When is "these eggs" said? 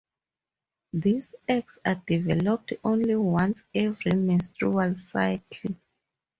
0.93-1.77